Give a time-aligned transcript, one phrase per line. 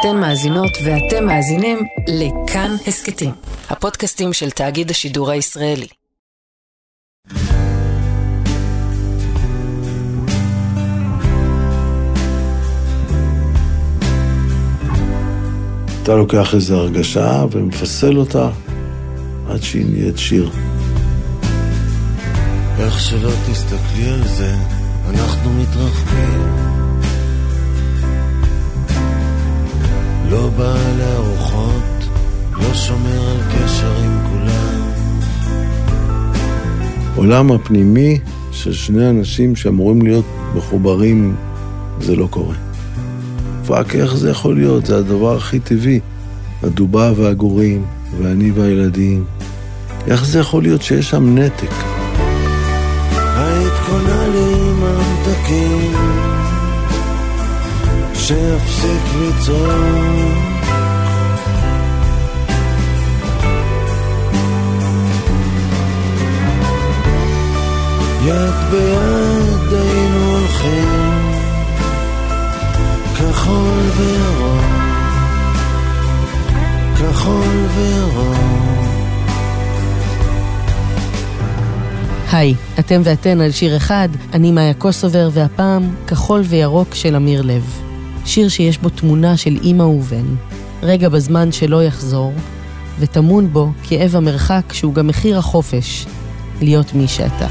[0.00, 3.30] אתן מאזינות ואתם מאזינים לכאן הסכתים,
[3.70, 5.86] הפודקאסטים של תאגיד השידור הישראלי.
[16.02, 18.50] אתה לוקח איזו הרגשה ומפסל אותה
[19.50, 20.50] עד שהיא נהיית שיר.
[22.78, 24.54] איך שלא תסתכלי על זה,
[25.08, 26.77] אנחנו מתרחקים.
[30.30, 32.08] לא בא לארוחות,
[32.52, 34.90] לא שומר על קשר עם כולם.
[37.16, 38.18] עולם הפנימי
[38.52, 41.36] של שני אנשים שאמורים להיות מחוברים,
[42.00, 42.54] זה לא קורה.
[43.66, 44.86] fuck, איך זה יכול להיות?
[44.86, 46.00] זה הדבר הכי טבעי.
[46.62, 47.84] הדובה והגורים,
[48.18, 49.24] ואני והילדים.
[50.06, 51.70] איך זה יכול להיות שיש שם נתק?
[53.36, 55.92] היית קונה לי ממתקים,
[58.28, 59.68] שיפסיק לצעוק.
[68.26, 71.12] יד ביד היינו הולכים,
[73.16, 74.64] כחול וירוק,
[76.98, 78.38] כחול וירוק.
[82.32, 87.87] היי, אתם ואתן על שיר אחד, אני מאיה קוסובר, והפעם כחול וירוק של אמיר לב.
[88.28, 90.24] שיר שיש בו תמונה של אימא ובן,
[90.82, 92.32] רגע בזמן שלא יחזור,
[92.98, 96.06] וטמון בו כאב המרחק שהוא גם מחיר החופש,
[96.60, 97.46] להיות מי שאתה.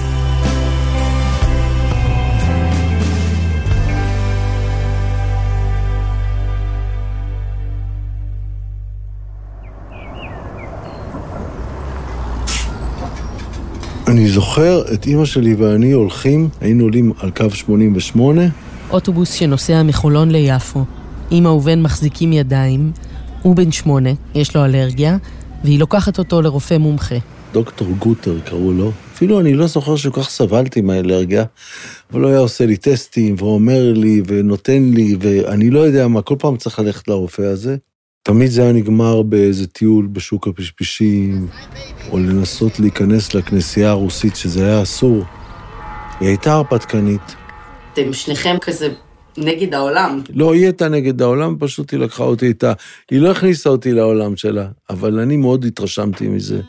[14.07, 18.41] אני זוכר את אימא שלי ואני הולכים, היינו עולים על קו 88,
[18.89, 20.85] אוטובוס שנוסע מחולון ליפו.
[21.31, 22.91] אמא ובן מחזיקים ידיים,
[23.41, 25.17] הוא בן שמונה, יש לו אלרגיה,
[25.63, 27.15] והיא לוקחת אותו לרופא מומחה.
[27.53, 28.91] דוקטור גוטר קראו לו.
[29.13, 31.43] אפילו אני לא זוכר שכל כך סבלתי מהאלרגיה,
[32.11, 36.35] אבל הוא היה עושה לי טסטים, ואומר לי, ונותן לי, ואני לא יודע מה, כל
[36.39, 37.77] פעם צריך ללכת לרופא הזה.
[38.23, 41.47] תמיד זה היה נגמר באיזה טיול בשוק הפשפשים,
[42.11, 45.23] או לנסות להיכנס לכנסייה הרוסית, שזה היה אסור.
[46.19, 47.46] היא הייתה הרפתקנית.
[47.99, 48.89] אתם שניכם כזה
[49.37, 50.21] נגד העולם.
[50.29, 52.73] לא, היא הייתה נגד העולם, פשוט היא לקחה אותי איתה.
[53.11, 56.61] היא לא הכניסה אותי לעולם שלה, אבל אני מאוד התרשמתי מזה.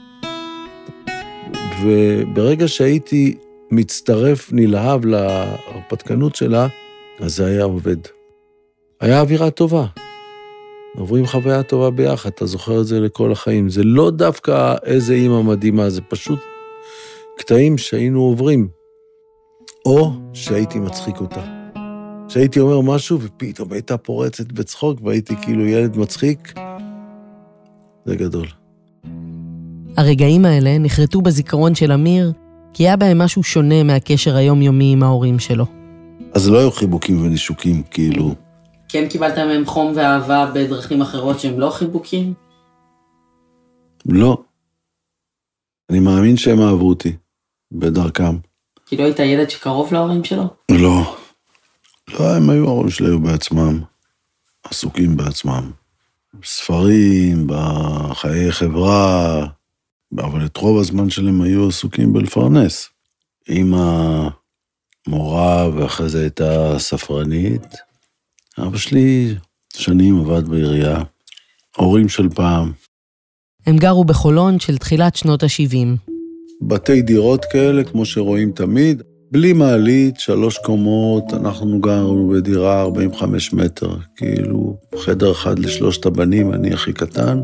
[1.82, 3.36] וברגע שהייתי
[3.70, 6.66] מצטרף נלהב להרפתקנות שלה,
[7.20, 7.96] אז זה היה עובד.
[9.00, 9.86] היה אווירה טובה.
[10.96, 13.68] עוברים חוויה טובה ביחד, אתה זוכר את זה לכל החיים.
[13.68, 16.38] זה לא דווקא איזה אימא מדהימה, זה פשוט
[17.38, 18.77] קטעים שהיינו עוברים.
[19.88, 21.44] או שהייתי מצחיק אותה.
[22.28, 26.54] שהייתי אומר משהו ופתאום הייתה פורצת בצחוק והייתי כאילו ילד מצחיק,
[28.04, 28.46] זה גדול.
[29.96, 32.32] הרגעים האלה נחרטו בזיכרון של אמיר,
[32.72, 35.64] כי היה בהם משהו שונה מהקשר היומיומי עם ההורים שלו.
[36.32, 38.34] אז לא היו חיבוקים ונישוקים, כאילו.
[38.88, 42.34] כן קיבלת מהם חום ואהבה בדרכים אחרות שהם לא חיבוקים?
[44.06, 44.42] לא.
[45.90, 47.12] אני מאמין שהם אהבו אותי,
[47.72, 48.47] בדרכם.
[48.88, 50.44] כי לא היית ילד שקרוב להורים שלו?
[50.70, 51.16] לא.
[52.08, 53.80] לא, הם היו, ההורים שלי היו בעצמם,
[54.64, 55.70] עסוקים בעצמם.
[56.44, 59.46] ספרים, בחיי חברה,
[60.18, 62.88] אבל את רוב הזמן שלהם היו עסוקים בלפרנס.
[63.48, 64.28] אמא
[65.06, 67.74] מורה ואחרי זה הייתה ספרנית.
[68.58, 69.34] אבא שלי
[69.76, 71.02] שנים עבד בעירייה.
[71.76, 72.72] הורים של פעם.
[73.66, 76.12] הם גרו בחולון של תחילת שנות ה-70.
[76.62, 79.02] בתי דירות כאלה, כמו שרואים תמיד,
[79.32, 86.72] בלי מעלית, שלוש קומות, אנחנו גרנו בדירה 45 מטר, כאילו חדר אחד לשלושת הבנים, אני
[86.72, 87.40] הכי קטן,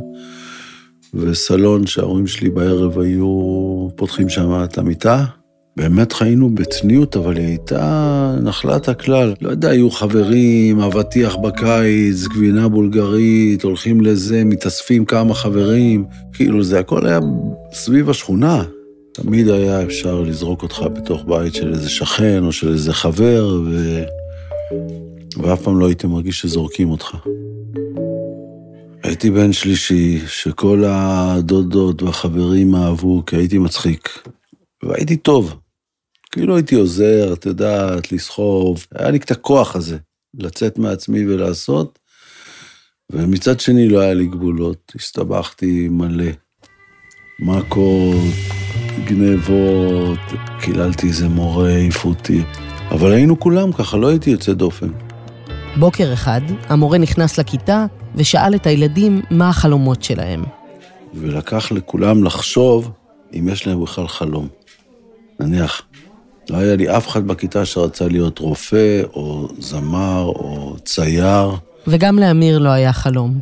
[1.15, 5.25] וסלון שההורים שלי בערב היו פותחים שם את המיטה.
[5.77, 9.35] באמת חיינו בצניעות, אבל היא הייתה נחלת הכלל.
[9.41, 16.05] לא יודע, היו חברים, אבטיח בקיץ, גבינה בולגרית, הולכים לזה, מתאספים כמה חברים.
[16.33, 17.21] כאילו, זה הכל היה
[17.73, 18.65] סביב השכונה.
[19.15, 24.03] תמיד היה אפשר לזרוק אותך בתוך בית של איזה שכן או של איזה חבר, ו...
[25.37, 27.17] ואף פעם לא הייתי מרגיש שזורקים אותך.
[29.03, 34.29] הייתי בן שלישי, שכל הדודות והחברים אהבו, כי הייתי מצחיק.
[34.83, 35.55] והייתי טוב.
[36.33, 38.87] כאילו הייתי עוזר, את יודעת, לסחוב.
[38.95, 39.99] היה לי את הכוח הזה,
[40.35, 41.99] לצאת מעצמי ולעשות.
[43.13, 46.44] ומצד שני לא היה לי גבולות, הסתבכתי מלא.
[47.39, 48.15] מכות,
[49.05, 50.19] גנבות,
[50.61, 52.43] קיללתי איזה מורה, העיפו אותי.
[52.91, 54.89] אבל היינו כולם ככה, לא הייתי יוצא דופן.
[55.77, 60.45] בוקר אחד, המורה נכנס לכיתה ושאל את הילדים מה החלומות שלהם.
[61.15, 62.91] ולקח לכולם לחשוב
[63.35, 64.49] אם יש להם בכלל חלום.
[65.41, 65.83] נניח,
[66.51, 71.51] לא היה לי אף אחד בכיתה שרצה להיות רופא, או זמר, או צייר.
[71.87, 73.41] וגם לאמיר לא היה חלום.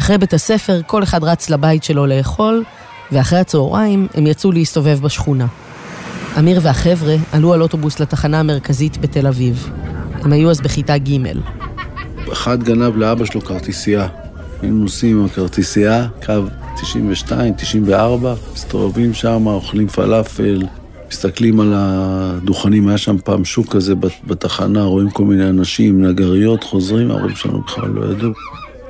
[0.00, 2.64] אחרי בית הספר, כל אחד רץ לבית שלו לאכול,
[3.12, 5.46] ואחרי הצהריים הם יצאו להסתובב בשכונה.
[6.38, 9.70] אמיר והחבר'ה עלו על אוטובוס לתחנה המרכזית בתל אביב.
[10.14, 11.10] הם היו אז בכיתה ג'.
[12.32, 14.08] אחד גנב לאבא שלו כרטיסייה.
[14.62, 16.34] היינו נוסעים עם הכרטיסייה, קו
[16.82, 20.62] 92, 94, מסתובבים שם, אוכלים פלאפל,
[21.08, 23.94] מסתכלים על הדוכנים, היה שם פעם שוק כזה
[24.26, 28.32] בתחנה, רואים כל מיני אנשים, נגריות, חוזרים, ההורים שלנו בכלל לא ידעו.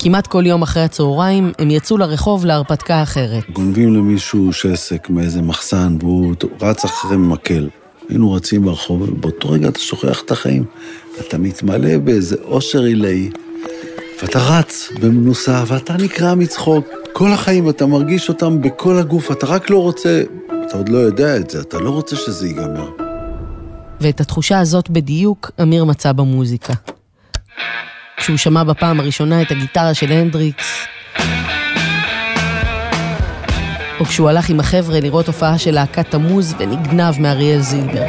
[0.02, 3.50] כמעט כל יום אחרי הצהריים הם יצאו לרחוב להרפתקה אחרת.
[3.50, 7.68] גונבים למישהו שסק מאיזה מחסן והוא רץ אחרי מקל.
[8.08, 10.64] היינו רצים ברחוב, ובאותו רגע אתה שוכח את החיים.
[11.20, 13.30] אתה מתמלא באיזה אושר עילאי,
[14.22, 16.86] ואתה רץ במנוסה, ואתה נקרע מצחוק.
[17.12, 20.22] כל החיים אתה מרגיש אותם בכל הגוף, אתה רק לא רוצה,
[20.66, 22.90] אתה עוד לא יודע את זה, אתה לא רוצה שזה ייגמר.
[24.00, 26.74] ואת התחושה הזאת בדיוק אמיר מצא במוזיקה.
[28.20, 30.86] כשהוא שמע בפעם הראשונה את הגיטרה של הנדריקס,
[34.00, 38.06] או כשהוא הלך עם החבר'ה לראות הופעה של להקת תמוז ונגנב מאריאל זילבר.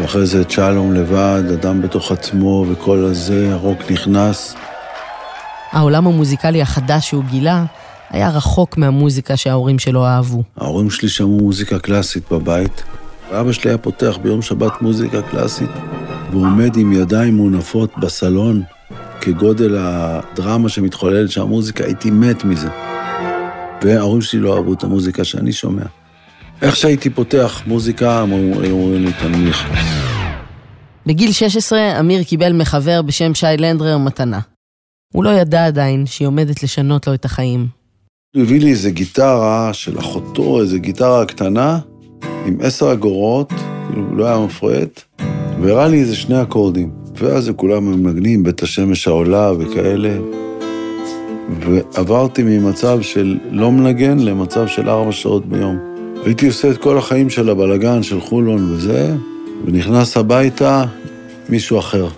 [0.00, 4.54] ואחרי זה את שלום לבד, אדם בתוך עצמו וכל הזה, הרוק נכנס.
[5.72, 7.64] העולם המוזיקלי החדש שהוא גילה
[8.12, 10.42] היה רחוק מהמוזיקה שההורים שלו אהבו.
[10.56, 12.82] ההורים שלי שמעו מוזיקה קלאסית בבית.
[13.30, 15.70] אבא שלי היה פותח ביום שבת מוזיקה קלאסית,
[16.30, 18.62] והוא עומד עם ידיים מונפות בסלון,
[19.20, 22.68] כגודל הדרמה שמתחוללת שם, המוזיקה, הייתי מת מזה.
[23.82, 25.84] וההורים שלי לא אהבו את המוזיקה שאני שומע.
[26.62, 29.66] איך שהייתי פותח מוזיקה, אומרים לי, תנמיך.
[31.06, 34.40] בגיל 16 אמיר קיבל מחבר בשם שי לנדרר מתנה.
[35.12, 37.81] הוא לא ידע עדיין שהיא עומדת לשנות לו את החיים.
[38.36, 41.78] הוא הביא לי איזה גיטרה של אחותו, איזה גיטרה קטנה,
[42.46, 43.52] עם עשר אגורות,
[43.88, 45.02] כאילו לא היה מפרט,
[45.60, 46.90] והראה לי איזה שני אקורדים.
[47.16, 50.18] ואז כולם מנגנים, בית השמש העולה וכאלה.
[51.60, 55.78] ועברתי ממצב של לא מנגן למצב של ארבע שעות ביום.
[56.24, 59.14] הייתי עושה את כל החיים של הבלגן, של חולון וזה,
[59.64, 60.84] ונכנס הביתה
[61.48, 62.08] מישהו אחר.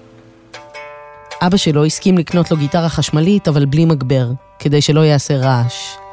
[1.42, 4.26] אבא שלו הסכים לקנות לו גיטרה חשמלית, אבל בלי מגבר,
[4.58, 6.03] כדי שלא יעשה רעש.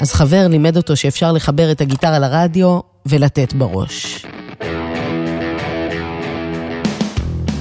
[0.00, 4.26] אז חבר לימד אותו שאפשר לחבר את הגיטרה לרדיו ולתת בראש.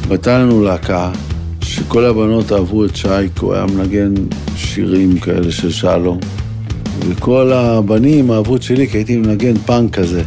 [0.09, 1.12] הייתה לנו להקה
[1.62, 4.13] שכל הבנות אהבו את שי, כי הוא היה מנגן
[4.56, 6.19] שירים כאלה של שלום.
[7.00, 10.24] וכל הבנים אהבו את שלי, כי הייתי מנגן פאנק כזה.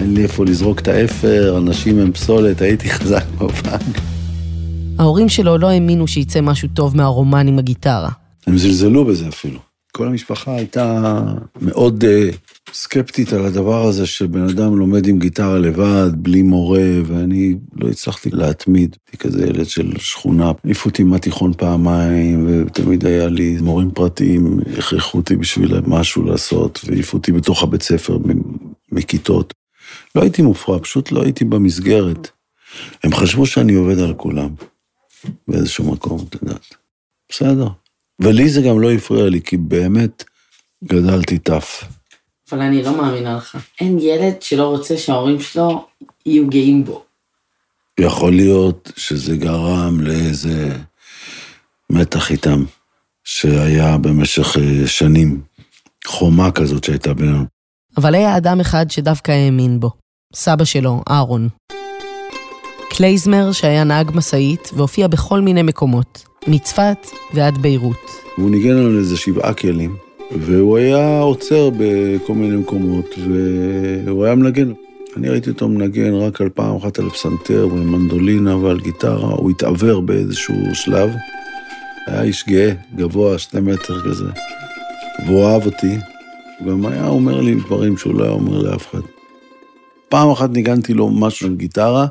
[0.00, 4.00] אין לי איפה לזרוק את האפר, אנשים הם פסולת, הייתי חזק בפאנק.
[4.98, 8.10] ההורים שלו לא האמינו שיצא משהו טוב מהרומן עם הגיטרה.
[8.46, 9.65] הם זלזלו בזה אפילו.
[9.96, 11.22] כל המשפחה הייתה
[11.60, 12.36] מאוד uh,
[12.72, 18.30] סקפטית על הדבר הזה שבן אדם לומד עם גיטרה לבד, בלי מורה, ואני לא הצלחתי
[18.30, 18.96] להתמיד.
[19.06, 25.18] הייתי כזה ילד של שכונה, העיפו אותי מהתיכון פעמיים, ותמיד היה לי מורים פרטיים, הכריחו
[25.18, 28.18] אותי בשביל משהו לעשות, והעיפו אותי בתוך הבית ספר
[28.92, 29.54] מכיתות.
[30.14, 32.28] לא הייתי מופרע, פשוט לא הייתי במסגרת.
[33.04, 34.48] הם חשבו שאני עובד על כולם,
[35.48, 36.74] באיזשהו מקום, את יודעת.
[37.28, 37.68] בסדר.
[38.20, 40.24] ולי זה גם לא הפריע לי, כי באמת
[40.84, 41.84] גדלתי טף.
[42.52, 43.58] אבל אני לא מאמינה לך.
[43.80, 45.86] אין ילד שלא רוצה שההורים שלו
[46.26, 47.04] יהיו גאים בו.
[48.00, 50.76] יכול להיות שזה גרם לאיזה
[51.90, 52.64] מתח איתם,
[53.24, 55.42] שהיה במשך אה, שנים,
[56.06, 57.44] חומה כזאת שהייתה בינינו.
[57.96, 59.90] אבל היה אדם אחד שדווקא האמין בו,
[60.34, 61.48] סבא שלו, אהרון.
[62.90, 68.10] קלייזמר, שהיה נהג משאית והופיע בכל מיני מקומות, מצפת ועד ביירות.
[68.36, 69.96] הוא ניגן לנו איזה שבעה כלים,
[70.30, 73.14] והוא היה עוצר בכל מיני מקומות,
[74.06, 74.72] והוא היה מנגן.
[75.16, 79.50] אני ראיתי אותו מנגן רק על פעם אחת על פסנתר ועל מנדולינה ועל גיטרה, הוא
[79.50, 81.10] התעוור באיזשהו שלב.
[82.06, 84.24] היה איש גאה, גבוה, שני מטר כזה,
[85.26, 85.96] והוא אהב אותי.
[86.68, 89.00] גם היה אומר לי דברים שהוא לא היה אומר לאף אחד.
[90.08, 92.06] פעם אחת ניגנתי לו משהו על גיטרה,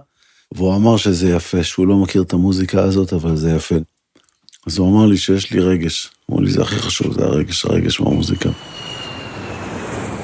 [0.55, 3.75] והוא אמר שזה יפה, שהוא לא מכיר את המוזיקה הזאת, אבל זה יפה.
[4.65, 6.11] אז הוא אמר לי שיש לי רגש.
[6.29, 8.49] אמרו לי, זה הכי חשוב, זה הרגש, הרגש מהמוזיקה.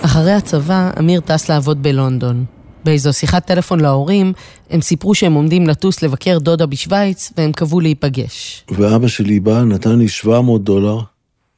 [0.02, 2.46] אחרי הצבא, אמיר טס לעבוד בלונדון.
[2.86, 4.34] באיזו שיחת טלפון להורים,
[4.70, 8.66] הם סיפרו שהם עומדים לטוס לבקר דודה בשוויץ, והם קבעו להיפגש.
[8.72, 11.00] ואבא שלי בא, נתן לי 700 דולר,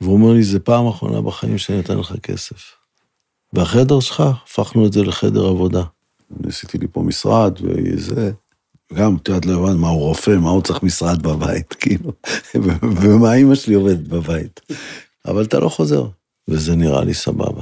[0.02, 2.72] והוא אומר לי, זה פעם אחרונה בחיים שאני נותן לך כסף.
[3.54, 5.84] והחדר שלך, הפכנו את זה לחדר עבודה.
[6.40, 8.32] ניסיתי לי פה משרד וזה.
[8.94, 12.12] גם, את יודעת, לא הבנת מה הוא רופא, מה הוא צריך משרד בבית, כאילו,
[12.82, 14.62] ומה אימא שלי עובדת בבית.
[15.26, 16.08] אבל אתה לא חוזר,
[16.48, 17.62] וזה נראה לי סבבה.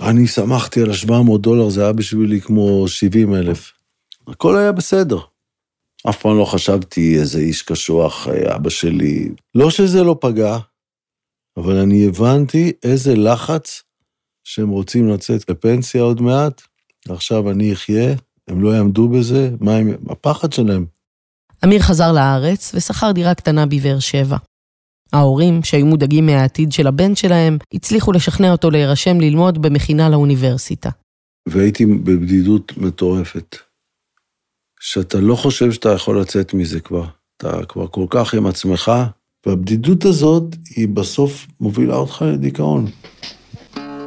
[0.00, 3.72] אני שמחתי על ה-700 דולר, זה היה בשבילי כמו 70 אלף.
[4.26, 5.18] הכל היה בסדר.
[6.08, 9.28] אף פעם לא חשבתי איזה איש קשוח, אבא שלי.
[9.54, 10.58] לא שזה לא פגע,
[11.56, 13.82] אבל אני הבנתי איזה לחץ
[14.44, 16.62] שהם רוצים לצאת לפנסיה עוד מעט,
[17.08, 18.14] עכשיו אני אחיה,
[18.50, 19.90] הם לא יעמדו בזה, מה הם...
[20.10, 20.86] הפחד שלהם.
[21.64, 24.36] אמיר חזר לארץ ושכר דירה קטנה בבאר שבע.
[25.12, 30.90] ההורים, שהיו מודאגים מהעתיד של הבן שלהם, הצליחו לשכנע אותו להירשם ללמוד במכינה לאוניברסיטה.
[31.48, 33.56] והייתי בבדידות מטורפת.
[34.80, 37.04] שאתה לא חושב שאתה יכול לצאת מזה כבר.
[37.36, 38.92] אתה כבר כל כך עם עצמך,
[39.46, 40.44] והבדידות הזאת
[40.76, 42.86] היא בסוף מובילה אותך לדיכאון.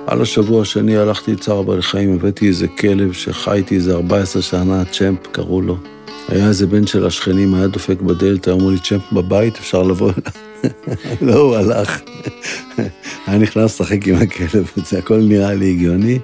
[0.07, 4.85] על השבוע השני הלכתי לצער בעלי חיים, הבאתי איזה כלב שחי איתי איזה 14 שנה,
[4.85, 5.77] צ'מפ קראו לו.
[6.29, 10.31] היה איזה בן של השכנים, היה דופק בדלת, אמרו לי, צ'מפ בבית, אפשר לבוא אליו.
[11.27, 12.01] לא, הוא הלך.
[13.27, 16.19] היה נכנס לשחק עם הכלב, זה הכל נראה לי הגיוני.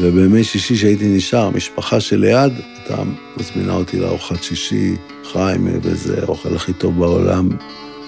[0.00, 3.02] ובימי שישי שהייתי נשאר, המשפחה שליד, הייתה
[3.36, 4.94] מזמינה אותי לארוחת שישי,
[5.32, 7.48] חיים, וזה האוכל הכי טוב בעולם.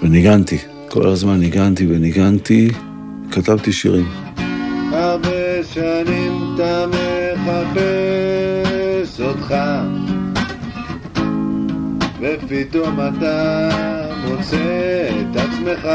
[0.02, 2.70] וניגנתי, כל הזמן ניגנתי וניגנתי,
[3.30, 4.06] כתבתי שירים.
[5.74, 6.84] שנים אתה
[7.44, 9.54] מחפש אותך
[12.20, 13.68] ופתאום אתה
[14.28, 15.88] מוצא את עצמך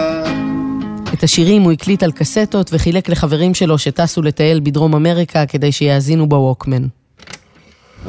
[1.13, 6.29] את השירים הוא הקליט על קסטות וחילק לחברים שלו שטסו לטייל בדרום אמריקה כדי שיאזינו
[6.29, 6.87] בווקמן.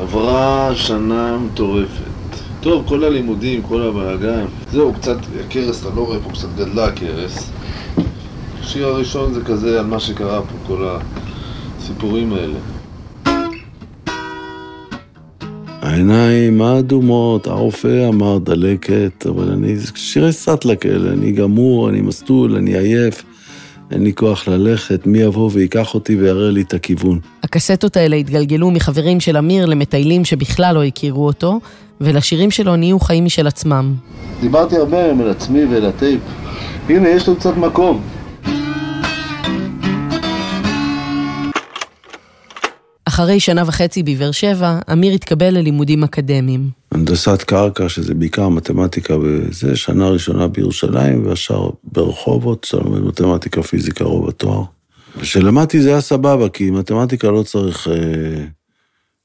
[0.01, 2.03] עברה שנה מטורפת.
[2.61, 4.45] טוב, כל הלימודים, כל הבלאגן.
[4.73, 7.51] זהו, קצת, הכרס, אתה לא רואה פה, קצת גדלה הכרס.
[8.61, 10.89] השיר הראשון זה כזה על מה שקרה פה, כל
[11.91, 12.59] הסיפורים האלה.
[15.83, 22.79] העיניים האדומות, הרופא אמר דלקת, אבל אני שירי סאטלה כאלה, אני גמור, אני מסטול, אני
[22.79, 23.25] עייף,
[23.91, 27.19] אין לי כוח ללכת, מי יבוא ויקח אותי ויראה לי את הכיוון.
[27.43, 31.61] הקסטות האלה התגלגלו מחברים של אמיר למטיילים שבכלל לא הכירו אותו,
[32.01, 33.95] ולשירים שלו נהיו חיים משל עצמם.
[34.41, 36.21] דיברתי הרבה היום על עצמי ועל הטייפ.
[36.89, 38.03] הנה, יש לו קצת מקום.
[43.19, 46.71] אחרי שנה וחצי בבאר שבע, אמיר התקבל ללימודים אקדמיים.
[46.93, 54.05] הנדסת קרקע, שזה בעיקר מתמטיקה וזה, שנה ראשונה בירושלים, והשאר ברחובות, שאתה לומד מתמטיקה, פיזיקה,
[54.05, 54.63] רוב התואר.
[55.21, 58.45] כשלמדתי זה היה סבבה, כי מתמטיקה לא צריך אה,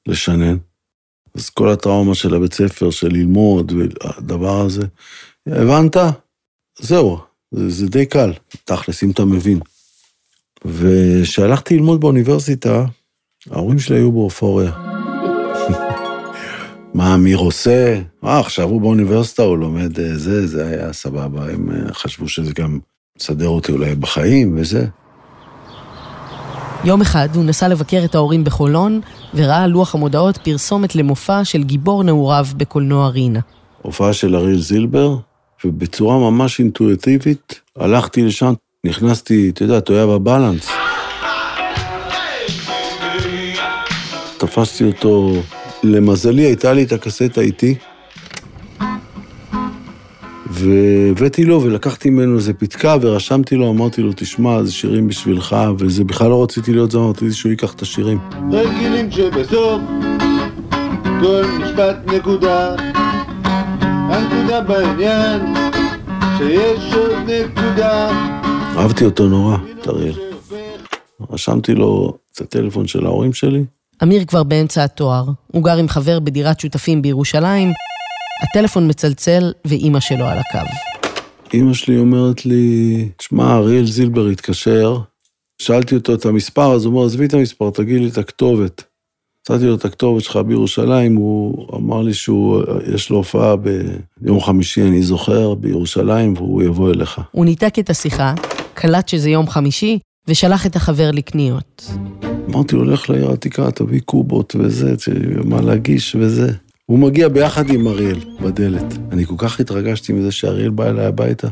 [0.07, 0.57] לשנן.
[1.35, 4.85] אז כל הטראומה של הבית ספר, של ללמוד, והדבר הזה,
[5.47, 5.97] הבנת?
[6.79, 7.17] זהו,
[7.51, 8.33] זה, זה די קל,
[8.65, 9.59] תכלס, אם אתה מבין.
[10.65, 12.85] וכשהלכתי ללמוד באוניברסיטה,
[13.51, 14.71] ההורים שלי היו באופוריה.
[16.93, 17.99] מה אמיר עושה?
[18.25, 21.43] אה, עכשיו הוא באוניברסיטה, הוא לומד אה, זה, זה היה סבבה.
[21.51, 22.79] הם אה, חשבו שזה גם
[23.19, 24.85] מסדר אותי אולי בחיים וזה.
[26.83, 29.01] יום אחד הוא נסע לבקר את ההורים בחולון,
[29.33, 33.39] וראה על לוח המודעות פרסומת למופע של גיבור נעוריו בקולנוע רינה.
[33.81, 35.17] הופעה של אריאל זילבר,
[35.65, 38.53] ובצורה ממש אינטואיטיבית הלכתי לשם,
[38.85, 40.09] נכנסתי, אתה יודע, אתה אוהב
[44.45, 45.33] תפסתי אותו,
[45.83, 47.75] למזלי הייתה לי את הקסטה איתי,
[50.49, 56.03] והבאתי לו ולקחתי ממנו איזה פתקה ורשמתי לו, אמרתי לו, תשמע, זה שירים בשבילך, וזה
[56.03, 58.19] בכלל לא רציתי להיות זמר, רציתי שהוא ייקח את השירים.
[58.51, 59.81] רגילים שבסוף
[61.21, 62.75] כל משפט נקודה
[63.85, 65.41] הנקודה בעניין
[66.37, 68.11] שיש עוד נקודה
[68.77, 70.15] אהבתי אותו נורא, את אריאל.
[71.29, 73.63] רשמתי לו את הטלפון של ההורים שלי,
[74.03, 77.71] אמיר כבר באמצע התואר, הוא גר עם חבר בדירת שותפים בירושלים,
[78.43, 80.69] הטלפון מצלצל ואימא שלו על הקו.
[81.53, 84.97] אימא שלי אומרת לי, תשמע, אריאל זילבר התקשר,
[85.61, 88.83] שאלתי אותו את המספר, אז הוא אומר, עזבי את המספר, תגיד לי את הכתובת.
[89.49, 92.63] נתתי לו את הכתובת שלך בירושלים, הוא אמר לי שהוא,
[92.95, 93.55] יש לו הופעה
[94.21, 97.21] ביום חמישי, אני זוכר, בירושלים, והוא יבוא אליך.
[97.31, 98.33] הוא ניתק את השיחה,
[98.73, 101.91] קלט שזה יום חמישי, ושלח את החבר לקניות.
[102.49, 104.93] אמרתי לו, לך לעיר העתיקה, תביא קובות וזה,
[105.43, 106.51] מה להגיש וזה.
[106.85, 108.97] הוא מגיע ביחד עם אריאל בדלת.
[109.11, 111.47] אני כל כך התרגשתי מזה שאריאל בא אליי הביתה.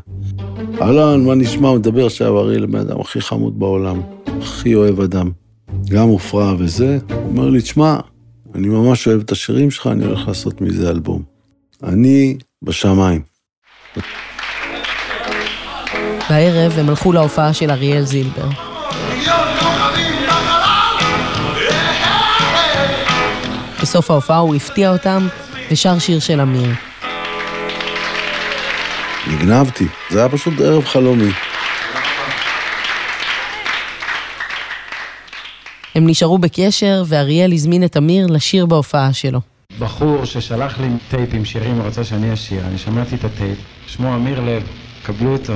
[0.82, 1.74] אהלן, מה נשמע?
[1.74, 4.02] מדבר עכשיו, אריאל הבן אדם הכי חמוד בעולם,
[4.42, 5.32] הכי אוהב אדם.
[5.90, 7.00] גם מופרע וזה.
[7.10, 7.98] הוא אומר לי, תשמע,
[8.56, 11.24] אני ממש אוהב את השירים שלך, אני הולך לעשות מזה אלבום.
[11.84, 13.22] אני בשמיים.
[16.30, 18.71] בערב הם הלכו להופעה של אריאל זילבר.
[23.92, 25.28] בסוף ההופעה הוא הפתיע אותם
[25.72, 26.70] ושר שיר של עמיר.
[29.28, 31.32] נגנבתי, זה היה פשוט ערב חלומי.
[35.96, 39.40] הם נשארו בקשר, ואריאל הזמין את עמיר לשיר בהופעה שלו.
[39.80, 43.58] בחור ששלח לי טייפ עם שירים ורצה שאני אשיר, אני שמעתי את הטייפ,
[43.88, 44.64] שמו עמיר לב,
[45.04, 45.54] קבלו אותו.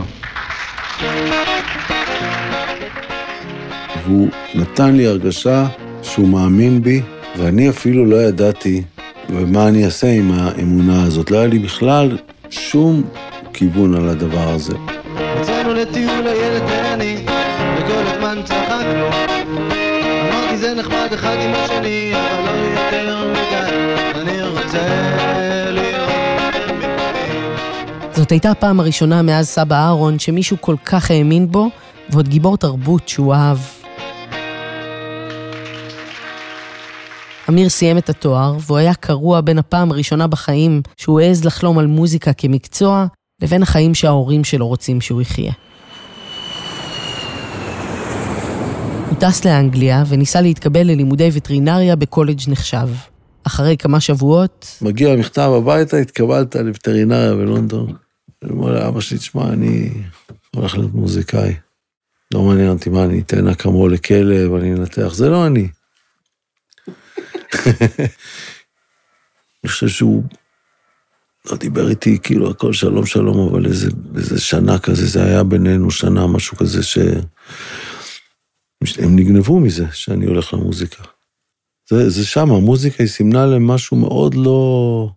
[4.04, 5.66] והוא נתן לי הרגשה
[6.04, 7.02] שהוא מאמין בי,
[7.38, 8.84] ואני אפילו לא ידעתי
[9.30, 11.32] ומה אני אעשה עם האמונה הזאת.
[11.32, 12.18] לא היה לי בכלל
[12.50, 13.04] שום
[13.54, 14.74] כיוון על הדבר הזה.
[15.42, 17.26] יצאנו לטיול הילד ואני,
[17.78, 19.06] וכל הזמן צחקנו.
[20.30, 24.86] אמרתי זה נחמד אחד עם השני, אבל לא יותר מדי, אני רוצה
[25.72, 26.10] להיות
[26.74, 27.42] מבפנים.
[28.14, 31.70] זאת הייתה הפעם הראשונה מאז סבא אהרון שמישהו כל כך האמין בו,
[32.10, 33.85] ועוד גיבור תרבות שהוא אהב.
[37.50, 41.88] אמיר סיים את התואר, והוא היה קרוע בין הפעם הראשונה בחיים שהוא העז לחלום על
[41.88, 43.06] מוזיקה כמקצוע,
[43.42, 45.54] לבין החיים שההורים שלו רוצים שהוא יחיה.
[49.10, 52.88] הוא טס לאנגליה וניסה להתקבל ללימודי וטרינריה בקולג' נחשב.
[53.44, 57.94] אחרי כמה שבועות, מגיע מכתב הביתה, התקבלת לווטרינריה בלונדון.
[58.44, 59.90] אני אומר לאבא שלי, תשמע, אני
[60.56, 61.54] הולך להיות מוזיקאי.
[62.34, 65.68] לא מעניין אותי מה, אני אתן אקמול לכלב, אני אנתח, זה לא אני.
[69.64, 70.24] אני חושב שהוא
[71.52, 75.92] לא דיבר איתי, כאילו, הכל שלום שלום, אבל איזה, איזה שנה כזה, זה היה בינינו
[75.92, 76.98] שנה, משהו כזה ש...
[78.98, 81.04] הם נגנבו מזה, שאני הולך למוזיקה.
[81.90, 85.10] זה, זה שם, המוזיקה היא סימנה להם משהו מאוד לא...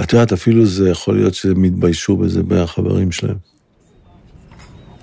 [0.00, 3.36] את יודעת, אפילו זה יכול להיות שהם התביישו בזה מהחברים שלהם.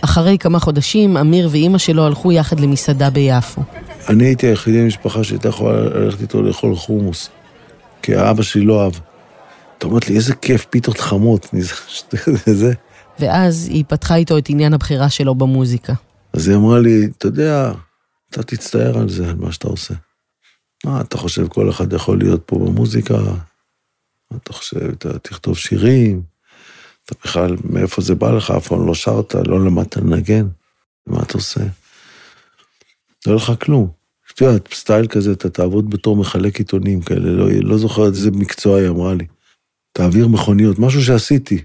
[0.01, 3.61] אחרי כמה חודשים, אמיר ואימא שלו הלכו יחד למסעדה ביפו.
[4.09, 7.29] אני הייתי היחידי במשפחה שהייתה יכולה ללכת איתו לאכול חומוס,
[8.01, 8.93] כי האבא שלי לא אהב.
[9.77, 11.47] אתה אומרת לי, איזה כיף, פיתות חמות,
[12.45, 12.73] זה.
[13.19, 15.93] ואז היא פתחה איתו את עניין הבחירה שלו במוזיקה.
[16.33, 17.71] אז היא אמרה לי, אתה יודע,
[18.29, 19.93] אתה תצטער על זה, על מה שאתה עושה.
[20.85, 23.17] מה, אתה חושב כל אחד יכול להיות פה במוזיקה?
[24.31, 26.21] מה אתה חושב, אתה תכתוב שירים?
[27.05, 28.51] אתה בכלל, מאיפה זה בא לך?
[28.51, 30.47] אף פעם לא שרת, לא למדת לנגן?
[31.07, 31.61] מה אתה עושה?
[33.27, 33.96] לא לך כלום.
[34.37, 38.79] את יודעת, סטייל כזה, אתה תעבוד בתור מחלק עיתונים כאלה, לא, לא זוכרת איזה מקצוע
[38.79, 39.25] היא אמרה לי.
[39.93, 41.63] תעביר מכוניות, משהו שעשיתי.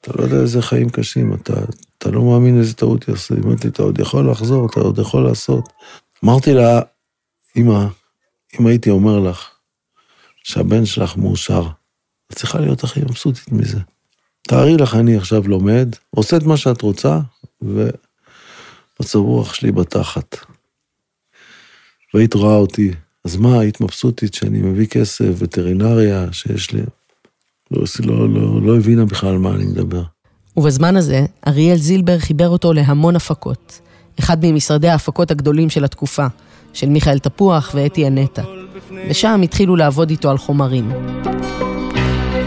[0.00, 1.52] אתה לא יודע איזה חיים קשים, אתה,
[1.98, 3.34] אתה לא מאמין איזה טעות היא עושה.
[3.34, 5.68] לי, אתה עוד יכול לחזור, אתה עוד יכול לעשות.
[6.24, 6.80] אמרתי לה,
[7.56, 7.86] אמא,
[8.60, 9.50] אם הייתי אומר לך
[10.44, 11.68] שהבן שלך מאושר,
[12.32, 13.78] את צריכה להיות הכי מבסוטית מזה.
[14.42, 17.18] תארי לך, אני עכשיו לומד, עושה את מה שאת רוצה,
[17.62, 20.36] ומצב רוח שלי בתחת.
[22.14, 22.90] והיית רואה אותי,
[23.24, 26.80] אז מה, היית מבסוטית שאני מביא כסף, וטרינריה, שיש לי...
[27.70, 30.02] לא, לא, לא, לא הבינה בכלל על מה אני מדבר.
[30.56, 33.80] ובזמן הזה, אריאל זילבר חיבר אותו להמון הפקות.
[34.20, 36.26] אחד ממשרדי ההפקות הגדולים של התקופה,
[36.72, 38.42] של מיכאל תפוח ואתי הנטע.
[39.10, 40.90] ושם התחילו לעבוד איתו על חומרים.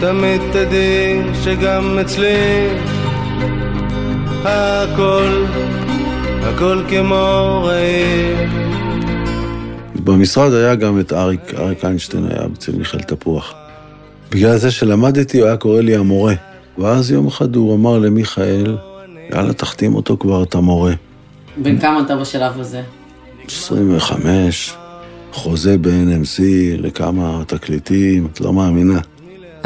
[0.00, 2.68] תמיד תדעי שגם אצלי
[4.44, 5.44] הכל,
[6.42, 8.71] הכל כמו ראי.
[10.04, 13.54] במשרד היה גם את אריק, אריק איינשטיין היה אצל מיכאל תפוח.
[14.30, 16.34] בגלל זה שלמדתי, הוא היה קורא לי המורה.
[16.78, 18.76] ואז יום אחד הוא אמר למיכאל,
[19.32, 20.92] יאללה, תחתים אותו כבר, אתה מורה.
[21.56, 22.82] בן כמה אתה בשלב הזה?
[23.46, 24.74] 25,
[25.32, 26.40] חוזה ב-NMC
[26.78, 29.00] לכמה תקליטים, את לא מאמינה.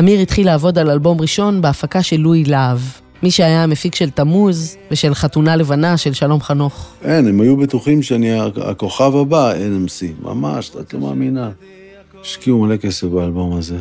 [0.00, 2.78] אמיר התחיל לעבוד על אלבום ראשון בהפקה של לואי להב.
[3.22, 6.94] מי שהיה המפיק של תמוז ושל חתונה לבנה של שלום חנוך.
[7.04, 10.26] אין, הם היו בטוחים שאני הכוכב הבא, NMC.
[10.28, 11.50] ממש, את לא מאמינה.
[12.20, 13.78] השקיעו מלא כסף באלבום הזה.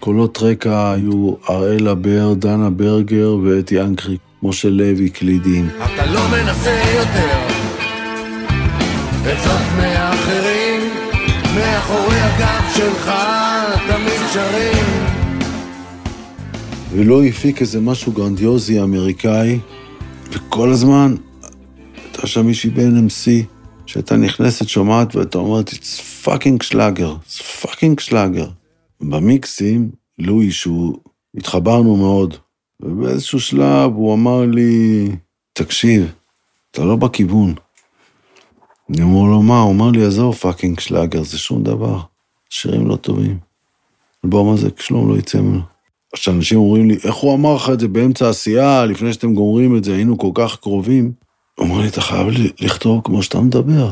[0.00, 5.68] קולות רקע היו אראלה בר, דנה ברגר ואתי אנקרי, משה לוי, קלידים.
[5.76, 7.38] אתה לא מנסה יותר
[9.24, 10.80] עצות מאחרים
[11.56, 13.12] מאחורי הגב שלך
[13.88, 15.07] תמיד שרים
[16.90, 19.58] ולא הפיק איזה משהו גרנדיוזי אמריקאי,
[20.30, 21.14] וכל הזמן
[22.04, 23.44] הייתה שם מישהי ב-NMC,
[23.86, 28.48] שהייתה נכנסת, שומעת, והייתה אומרת, it's fucking שלאגר, it's fucking שלאגר.
[29.00, 30.98] במיקסים, לואי, שהוא,
[31.36, 32.34] התחברנו מאוד,
[32.80, 35.08] ובאיזשהו שלב הוא אמר לי,
[35.52, 36.12] תקשיב,
[36.70, 37.54] אתה לא בכיוון.
[38.90, 39.60] אני אומר לו, מה?
[39.60, 42.00] הוא אמר לי, עזוב fucking שלאגר, זה שום דבר.
[42.50, 43.38] שירים לא טובים.
[44.24, 45.77] אלבום הזה, כלום לא יצא ממנו.
[46.14, 49.84] כשאנשים אומרים לי, איך הוא אמר לך את זה באמצע העשייה, לפני שאתם גומרים את
[49.84, 51.12] זה, היינו כל כך קרובים.
[51.54, 52.26] הוא אומר לי, אתה חייב
[52.60, 53.90] לכתוב כמו שאתה מדבר.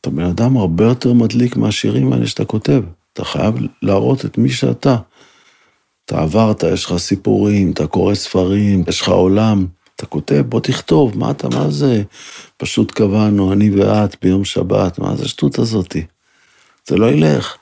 [0.00, 2.82] אתה בן אדם הרבה יותר מדליק מהשירים האלה שאתה כותב.
[3.12, 4.96] אתה חייב להראות את מי שאתה.
[6.04, 11.18] אתה עברת, יש לך סיפורים, אתה קורא ספרים, יש לך עולם, אתה כותב, בוא תכתוב,
[11.18, 12.02] מה אתה, מה זה?
[12.56, 16.06] פשוט קבענו, אני ואת ביום שבת, מה זה השטות הזאתי?
[16.86, 17.56] זה לא ילך.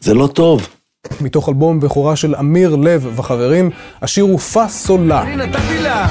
[0.00, 0.68] זה לא טוב.
[1.20, 3.70] מתוך אלבום בכורה של אמיר לב וחברים,
[4.02, 5.24] השיר הוא פא סולה.
[5.24, 5.36] לה!
[5.36, 6.06] נתתי לה!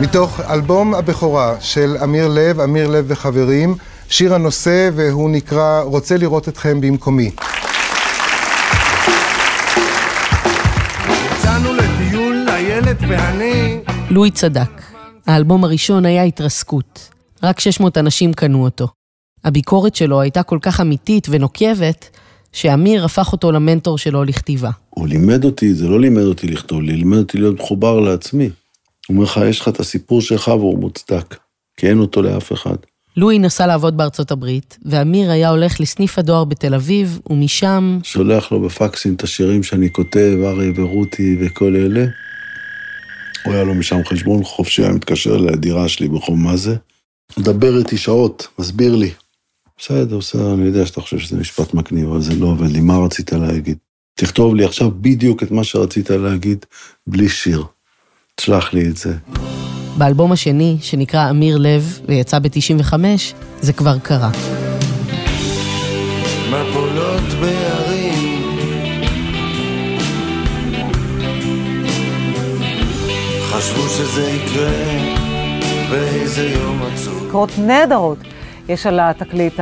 [0.00, 3.74] מתוך אלבום הבכורה של אמיר לב, אמיר לב וחברים,
[4.08, 7.30] שיר הנושא והוא נקרא "רוצה לראות אתכם במקומי".
[11.38, 12.46] יצאנו לטיול,
[13.08, 14.93] ואני לואי צדק.
[15.26, 17.10] האלבום הראשון היה התרסקות.
[17.42, 18.88] רק 600 אנשים קנו אותו.
[19.44, 22.18] הביקורת שלו הייתה כל כך אמיתית ונוקבת,
[22.52, 24.70] שאמיר הפך אותו למנטור שלו לכתיבה.
[24.90, 28.44] הוא לימד אותי, זה לא לימד אותי לכתוב, לימד אותי להיות מחובר לעצמי.
[29.08, 31.36] הוא אומר לך, יש לך את הסיפור שלך והוא מוצדק,
[31.76, 32.76] כי אין אותו לאף אחד.
[33.16, 37.98] לואי נסע לעבוד בארצות הברית, ואמיר היה הולך לסניף הדואר בתל אביב, ומשם...
[38.02, 42.06] שולח לו בפקסים את השירים שאני כותב, אריה ורותי וכל אלה.
[43.44, 46.76] הוא היה לו משם חשבון חופשי, היה מתקשר לדירה שלי ברחוב מה זה.
[47.38, 49.10] מדבר איתי שעות, מסביר לי.
[49.78, 52.98] בסדר, בסדר, אני יודע שאתה חושב שזה משפט מגניב, אבל זה לא עובד לי, מה
[52.98, 53.78] רצית להגיד?
[54.14, 56.66] תכתוב לי עכשיו בדיוק את מה שרצית להגיד,
[57.06, 57.64] בלי שיר.
[58.34, 59.14] תשלח לי את זה.
[59.98, 62.94] באלבום השני, שנקרא אמיר לב, ויצא ב-95,
[63.60, 64.30] זה כבר קרה.
[73.56, 74.70] חשבו שזה יקרה
[75.90, 78.18] באיזה יום עצוב ביקורות נהדרות
[78.68, 79.54] יש על התקליט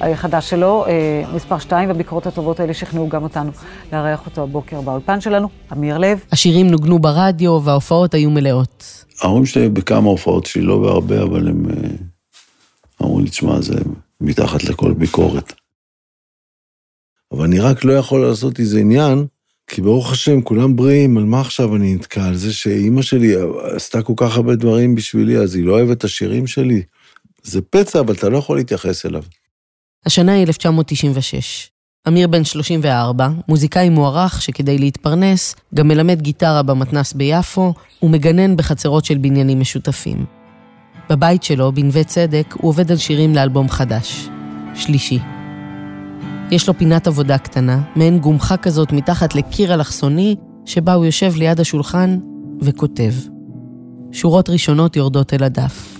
[0.00, 3.50] החדש שלו, אה, מספר 2, והביקורות הטובות האלה שכנעו גם אותנו
[3.92, 6.20] לארח אותו הבוקר באולפן שלנו, אמיר לב.
[6.32, 9.04] השירים נוגנו ברדיו, וההופעות היו מלאות.
[9.20, 11.88] ההורים שלי היו בכמה הופעות שלי, לא בהרבה, אבל הם אה,
[13.02, 13.74] אמרו לי, תשמע, זה
[14.20, 15.52] מתחת לכל ביקורת.
[17.32, 19.26] אבל אני רק לא יכול לעשות איזה עניין,
[19.68, 22.24] כי ברוך השם, כולם בריאים, על מה עכשיו אני נתקע?
[22.24, 23.34] על זה שאימא שלי
[23.76, 26.82] עשתה כל כך הרבה דברים בשבילי, אז היא לא אוהבת את השירים שלי?
[27.42, 29.22] זה פצע, אבל אתה לא יכול להתייחס אליו.
[30.06, 31.70] השנה היא 1996.
[32.08, 39.18] אמיר בן 34, מוזיקאי מוערך שכדי להתפרנס, גם מלמד גיטרה במתנס ביפו ומגנן בחצרות של
[39.18, 40.24] בניינים משותפים.
[41.10, 44.28] בבית שלו, בנווה צדק, הוא עובד על שירים לאלבום חדש,
[44.74, 45.37] שלישי.
[46.50, 51.60] יש לו פינת עבודה קטנה, מעין גומחה כזאת מתחת לקיר אלכסוני, שבה הוא יושב ליד
[51.60, 52.18] השולחן
[52.60, 53.12] וכותב.
[54.12, 55.98] שורות ראשונות יורדות אל הדף.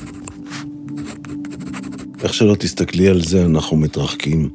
[2.23, 4.51] איך שלא תסתכלי על זה, אנחנו מתרחקים.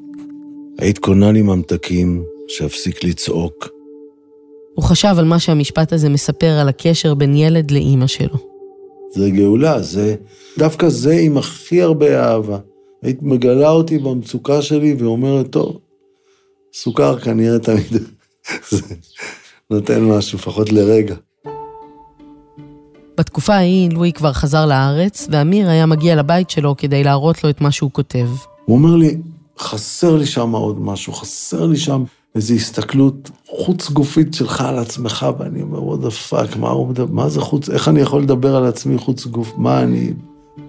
[0.79, 3.67] היית קונה לי ממתקים, שאפסיק לצעוק.
[4.75, 8.37] הוא חשב על מה שהמשפט הזה מספר על הקשר בין ילד לאימא שלו.
[9.15, 10.15] זה גאולה, זה...
[10.57, 12.57] דווקא זה עם הכי הרבה אהבה.
[13.01, 15.79] היית מגלה אותי במצוקה שלי ואומרת, טוב,
[16.73, 18.03] סוכר כנראה תמיד
[19.71, 21.15] נותן משהו, לפחות לרגע.
[23.17, 27.61] בתקופה ההיא לואי כבר חזר לארץ, ואמיר היה מגיע לבית שלו כדי להראות לו את
[27.61, 28.27] מה שהוא כותב.
[28.65, 29.17] הוא אומר לי,
[29.59, 32.03] חסר לי שם עוד משהו, חסר לי שם
[32.35, 37.13] איזו הסתכלות חוץ גופית שלך על עצמך, ואני אומר, what the fuck, מה, הוא מדבר,
[37.13, 40.13] מה זה חוץ, איך אני יכול לדבר על עצמי חוץ גוף, מה אני...
[40.55, 40.63] הוא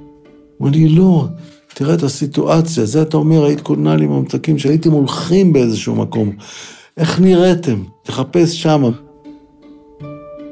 [0.61, 1.27] אומר לי, לא,
[1.75, 6.31] תראה את הסיטואציה, זה אתה אומר, היית קונה לי ממתקים שהייתם הולכים באיזשהו מקום,
[6.97, 7.83] איך נראיתם?
[8.03, 8.91] תחפש שם.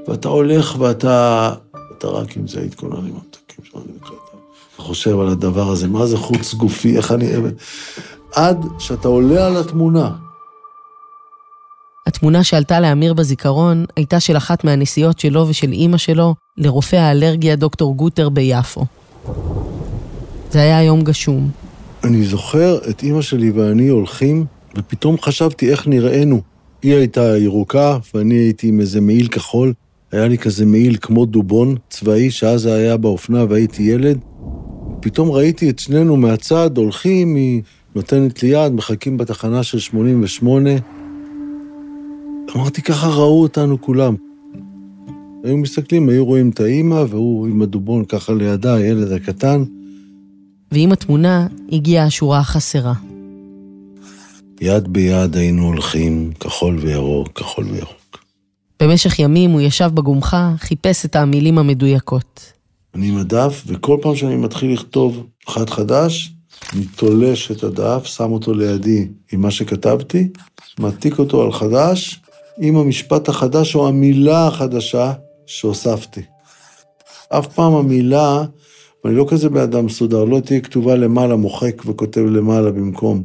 [0.08, 1.52] ואתה הולך ואתה,
[1.98, 3.82] אתה רק עם זה היית קונה לי ממתקים.
[4.74, 7.26] אתה חושב על הדבר הזה, מה זה חוץ גופי, איך אני...
[8.34, 10.10] עד שאתה עולה על התמונה.
[12.06, 17.96] התמונה שעלתה לאמיר בזיכרון הייתה של אחת מהנסיעות שלו ושל אימא שלו לרופא האלרגיה דוקטור
[17.96, 18.84] גוטר ביפו.
[20.52, 21.50] זה היה יום גשום.
[22.04, 24.44] אני זוכר את אימא שלי ואני הולכים,
[24.76, 26.40] ופתאום חשבתי איך נראינו.
[26.82, 29.72] היא הייתה ירוקה, ואני הייתי עם איזה מעיל כחול.
[30.12, 34.18] היה לי כזה מעיל כמו דובון צבאי, שאז היה באופנה והייתי ילד.
[35.00, 37.62] פתאום ראיתי את שנינו מהצד, הולכים, היא
[37.94, 40.70] נותנת לי יד, מחכים בתחנה של 88.
[42.56, 44.14] אמרתי, ככה ראו אותנו כולם.
[45.44, 49.64] היו מסתכלים, היו רואים את האימא, והוא עם הדובון ככה לידה, הילד הקטן.
[50.72, 52.92] ועם התמונה הגיעה השורה החסרה.
[54.60, 58.24] יד ביד היינו הולכים, כחול וירוק, כחול וירוק.
[58.82, 62.52] במשך ימים הוא ישב בגומחה, חיפש את המילים המדויקות.
[62.94, 66.32] אני עם הדף, וכל פעם שאני מתחיל לכתוב אחד חדש,
[66.72, 70.28] אני תולש את הדף, שם אותו לידי עם מה שכתבתי,
[70.78, 72.20] מעתיק אותו על חדש,
[72.58, 75.12] עם המשפט החדש או המילה החדשה
[75.46, 76.22] שהוספתי.
[77.28, 78.44] אף פעם המילה,
[79.04, 83.22] ואני לא כזה באדם מסודר, לא תהיה כתובה למעלה, מוחק וכותב למעלה במקום.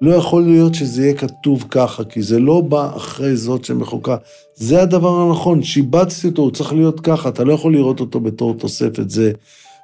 [0.00, 4.16] לא יכול להיות שזה יהיה כתוב ככה, כי זה לא בא אחרי זאת שמחוקה.
[4.54, 8.54] זה הדבר הנכון, שיבצתי אותו, הוא צריך להיות ככה, אתה לא יכול לראות אותו בתור
[8.54, 9.10] תוספת.
[9.10, 9.32] זה,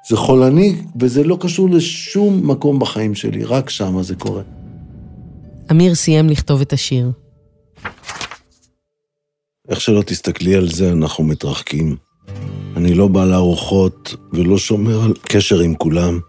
[0.09, 4.41] זה חולני, וזה לא קשור לשום מקום בחיים שלי, רק שם זה קורה.
[5.71, 7.11] אמיר סיים לכתוב את השיר.
[9.69, 11.95] איך שלא תסתכלי על זה, אנחנו מתרחקים.
[12.75, 16.19] אני לא בא לארוחות ולא שומר על קשר עם כולם,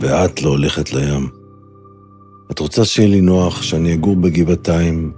[0.00, 1.28] ואת לא הולכת לים.
[2.50, 5.12] את רוצה שיהיה לי נוח, שאני אגור בגבעתיים,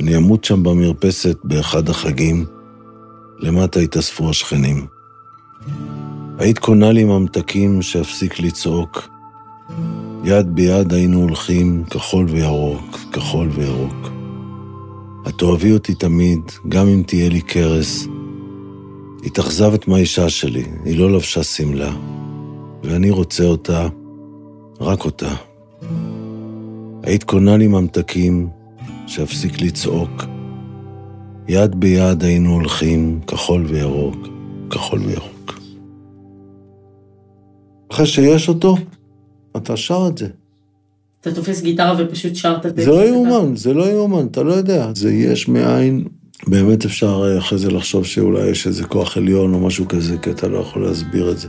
[0.00, 2.44] אני אמות שם במרפסת באחד החגים,
[3.38, 4.86] למטה התאספו השכנים.
[6.38, 9.08] היית קונה לי ממתקים שאפסיק לצעוק.
[10.24, 14.10] יד ביד היינו הולכים, כחול וירוק, כחול וירוק.
[15.28, 18.06] את תאהבי אותי תמיד, גם אם תהיה לי קרס.
[19.24, 21.92] התאכזבת מהאישה שלי, היא לא לבשה שמלה,
[22.82, 23.88] ואני רוצה אותה,
[24.80, 25.34] רק אותה.
[27.02, 28.48] היית קונה לי ממתקים,
[29.06, 30.24] שאפסיק לצעוק.
[31.48, 34.28] יד ביד היינו הולכים, כחול וירוק,
[34.70, 35.60] כחול וירוק.
[37.92, 38.76] אחרי שיש אותו,
[39.56, 40.28] אתה שר את זה.
[41.20, 42.84] אתה תופס גיטרה ופשוט שר את הטקסט.
[42.84, 44.92] זה לא יאומן, זה לא יאומן, אתה לא יודע.
[44.94, 46.04] זה יש מאין,
[46.46, 50.30] באמת אפשר אה, אחרי זה לחשוב שאולי יש איזה כוח עליון או משהו כזה, כי
[50.30, 51.48] אתה לא יכול להסביר את זה.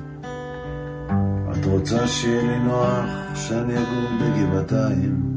[1.51, 5.31] את רוצה שיהיה לי נוח, שאני אגור בגבעתיים?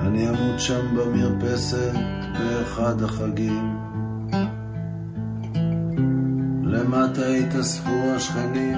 [0.00, 1.92] אני אמות שם במרפסת
[2.32, 3.76] באחד החגים.
[6.64, 8.76] למטה התאספו השכנים.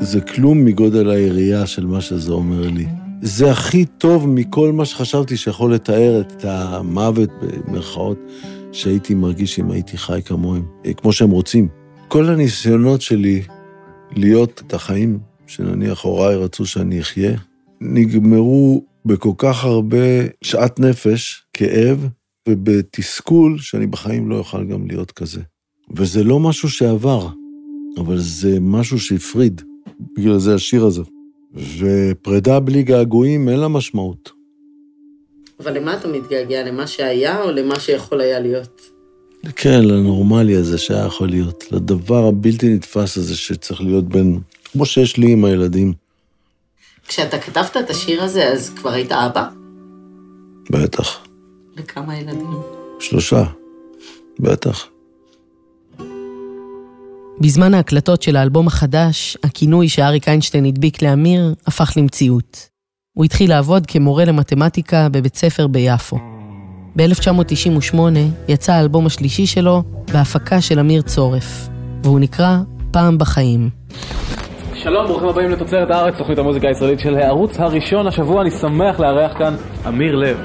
[0.00, 2.99] זה כלום מגודל היריעה של מה שזה אומר לי.
[3.22, 8.18] זה הכי טוב מכל מה שחשבתי שיכול לתאר את המוות, במרכאות,
[8.72, 11.68] שהייתי מרגיש אם הייתי חי כמוהם, כמו שהם רוצים.
[12.08, 13.42] כל הניסיונות שלי
[14.16, 17.38] להיות את החיים שנניח הוריי רצו שאני אחיה,
[17.80, 22.08] נגמרו בכל כך הרבה שאט נפש, כאב,
[22.48, 25.40] ובתסכול שאני בחיים לא אוכל גם להיות כזה.
[25.96, 27.28] וזה לא משהו שעבר,
[27.98, 29.62] אבל זה משהו שהפריד.
[30.16, 31.02] בגלל זה השיר הזה.
[31.54, 34.30] ופרידה בלי געגועים אין לה משמעות.
[35.60, 36.64] אבל למה אתה מתגעגע?
[36.64, 38.80] למה שהיה או למה שיכול היה להיות?
[39.56, 41.64] כן, לנורמלי הזה שהיה יכול להיות.
[41.72, 44.40] לדבר הבלתי נתפס הזה שצריך להיות בין...
[44.72, 45.92] כמו שיש לי עם הילדים.
[47.08, 49.48] כשאתה כתבת את השיר הזה, אז כבר היית אבא?
[50.70, 51.26] בטח.
[51.76, 52.60] לכמה ילדים?
[53.00, 53.44] שלושה.
[54.40, 54.86] בטח.
[57.42, 62.68] בזמן ההקלטות של האלבום החדש, הכינוי שאריק איינשטיין הדביק לאמיר הפך למציאות.
[63.16, 66.18] הוא התחיל לעבוד כמורה למתמטיקה בבית ספר ביפו.
[66.96, 67.98] ב-1998
[68.48, 71.68] יצא האלבום השלישי שלו בהפקה של אמיר צורף,
[72.02, 72.56] והוא נקרא
[72.90, 73.70] פעם בחיים.
[74.74, 78.06] שלום, ברוכים הבאים לתוצרת הארץ, תוכנית המוזיקה הישראלית של הערוץ הראשון.
[78.06, 79.54] השבוע אני שמח לארח כאן
[79.88, 80.38] אמיר לב.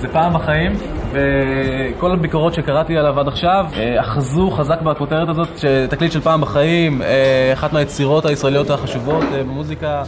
[0.00, 0.72] זה פעם בחיים,
[1.14, 5.48] וכל הביקורות שקראתי עליו עד עכשיו אה, אחזו חזק בכותרת הזאת,
[5.90, 10.02] תקליט של פעם בחיים, אה, אחת מהיצירות הישראליות החשובות אה, במוזיקה.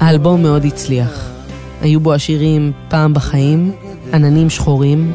[0.00, 1.30] האלבום מאוד הצליח.
[1.82, 3.72] היו בו השירים פעם בחיים,
[4.12, 5.12] עננים שחורים,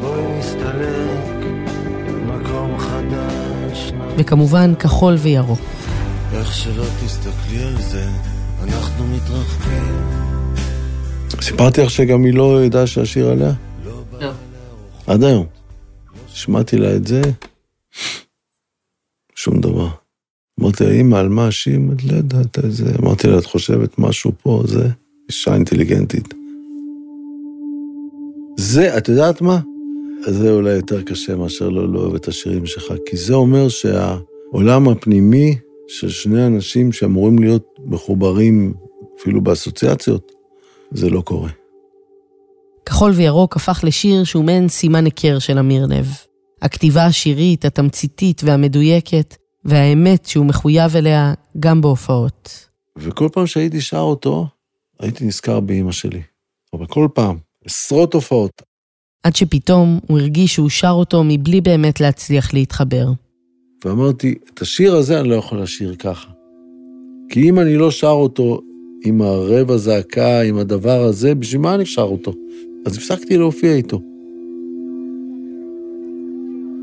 [4.16, 5.60] וכמובן כחול וירוק.
[6.32, 8.08] איך שלא תסתכלי על זה,
[8.62, 10.29] אנחנו מתרחקים.
[11.40, 13.52] סיפרתי לך שגם היא לא ידעה שהשיר עליה?
[13.84, 14.32] לא.
[15.06, 15.46] עד היום.
[16.26, 17.22] שמעתי לה את זה,
[19.34, 19.88] שום דבר.
[20.60, 21.80] אמרתי לה, אמא, על מה השיר?
[21.96, 22.92] את לא יודעת את זה.
[23.02, 24.88] אמרתי לה, את חושבת משהו פה, זה?
[25.28, 26.34] אישה אינטליגנטית.
[28.58, 29.60] זה, את יודעת מה?
[30.26, 35.56] זה אולי יותר קשה מאשר לא לאהוב את השירים שלך, כי זה אומר שהעולם הפנימי
[35.88, 38.74] של שני אנשים שאמורים להיות מחוברים
[39.20, 40.32] אפילו באסוציאציות,
[40.90, 41.50] זה לא קורה.
[42.86, 46.06] כחול וירוק הפך לשיר שהוא מעין סימן היכר של אמיר לב.
[46.62, 52.68] הכתיבה השירית, התמציתית והמדויקת, והאמת שהוא מחויב אליה גם בהופעות.
[52.98, 54.46] וכל פעם שהייתי שר אותו,
[55.00, 56.22] הייתי נזכר באימא שלי.
[56.72, 58.62] אבל כל פעם, עשרות הופעות.
[59.22, 63.06] עד שפתאום הוא הרגיש שהוא שר אותו מבלי באמת להצליח להתחבר.
[63.84, 66.30] ואמרתי, את השיר הזה אני לא יכול לשיר ככה.
[67.30, 68.60] כי אם אני לא שר אותו
[69.04, 72.32] עם הרבע זעקה, עם הדבר הזה, בשביל מה שר אותו?
[72.86, 74.02] אז הפסקתי להופיע איתו.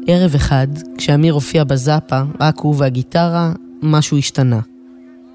[0.08, 4.60] ערב אחד, כשאמיר הופיע בזאפה, רק הוא והגיטרה, משהו השתנה.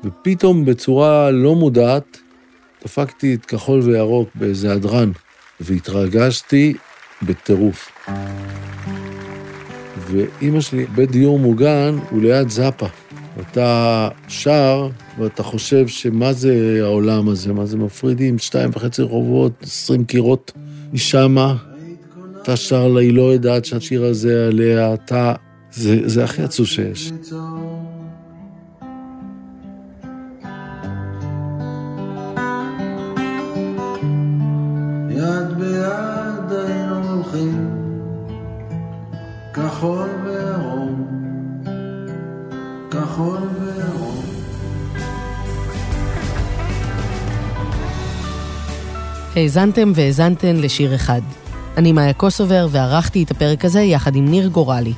[0.04, 2.18] ופתאום בצורה לא מודעת,
[2.84, 5.10] דפקתי את כחול וירוק באיזה הדרן,
[5.60, 6.74] והתרגשתי
[7.22, 7.92] בטירוף.
[9.96, 12.86] ואימא שלי, בית דיור מוגן הוא ליד זאפה.
[13.40, 20.04] אתה שר, ואתה חושב שמה זה העולם הזה, מה זה מפרידים, שתיים וחצי רחובות, עשרים
[20.04, 20.52] קירות
[20.92, 21.56] משמה.
[22.42, 25.34] אתה שר לה, היא לא יודעת שהשיר הזה עליה, אתה...
[25.72, 27.12] זה, זה הכי עצוב שיש.
[35.10, 37.68] יד ביד היינו הולכים,
[39.54, 40.08] כחול
[43.12, 44.22] כחול וירום.
[49.36, 51.20] האזנתם והאזנתן לשיר אחד.
[51.76, 54.92] אני מאיה קוסובר וערכתי את הפרק הזה יחד עם ניר גורלי.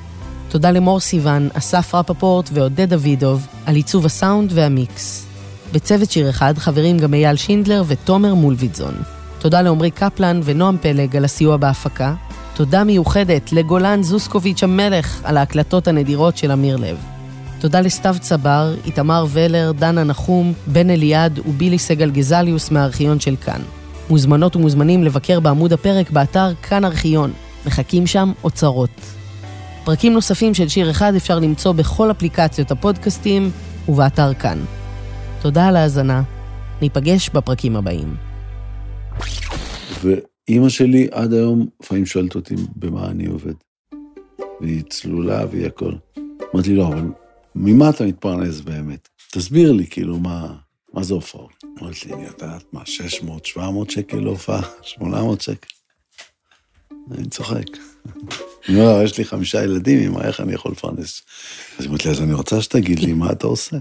[0.49, 5.27] תודה למור סיוון, אסף רפפורט ועודד דוידוב על עיצוב הסאונד והמיקס.
[5.73, 8.95] בצוות שיר אחד חברים גם אייל שינדלר ותומר מולביטזון.
[9.39, 12.15] תודה לעמרי קפלן ונועם פלג על הסיוע בהפקה.
[12.55, 17.14] תודה מיוחדת לגולן זוסקוביץ' המלך על ההקלטות הנדירות של אמיר לב.
[17.65, 23.61] תודה לסתיו צבר, איתמר ולר, דנה נחום, בן אליעד ובילי סגל גזליוס מהארכיון של כאן.
[24.11, 27.33] מוזמנות ומוזמנים לבקר בעמוד הפרק באתר כאן ארכיון.
[27.67, 28.91] מחכים שם אוצרות.
[29.85, 33.51] פרקים נוספים של שיר אחד אפשר למצוא בכל אפליקציות הפודקאסטים
[33.89, 34.59] ובאתר כאן.
[35.43, 36.23] תודה על ההאזנה.
[36.83, 38.15] ניפגש בפרקים הבאים.
[40.03, 43.55] ואימא שלי עד היום לפעמים שואלת אותי במה אני עובד.
[44.61, 45.93] והיא צלולה והיא הכל.
[46.55, 47.24] אמרתי לו, אבל
[47.55, 49.09] ממה אתה מתפרנס באמת?
[49.33, 50.55] תסביר לי, כאילו, מה,
[50.93, 51.65] מה זה הופעות?
[51.81, 54.63] אמרתי לי, אני יודעת מה, 600, 700 שקל להופעה?
[54.83, 55.69] 800 שקל?
[57.11, 57.65] אני צוחק.
[58.69, 61.23] אני אומר, יש לי חמישה ילדים, אמא, איך אני יכול לפרנס?
[61.79, 63.77] אז היא אומרת לי, אז אני רוצה שתגיד לי מה אתה עושה.